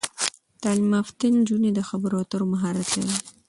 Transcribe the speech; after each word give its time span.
تعلیم 0.61 0.91
یافته 0.97 1.25
نجونې 1.35 1.69
د 1.73 1.79
خبرو 1.89 2.21
اترو 2.23 2.45
مهارت 2.53 2.89
لري. 2.97 3.15